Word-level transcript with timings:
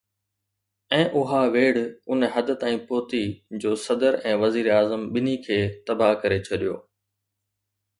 ۽ 0.99 1.03
اها 1.19 1.41
ويڙهه 1.55 1.93
ان 2.09 2.19
حد 2.37 2.49
تائين 2.65 2.79
پهتي 2.89 3.23
جو 3.67 3.71
صدر 3.85 4.21
۽ 4.33 4.35
وزير 4.47 4.65
اعظم 4.81 5.01
ٻنهي 5.15 5.37
کي 5.49 5.59
تباهه 5.93 6.21
ڪري 6.27 6.39
ڇڏيو. 6.53 6.77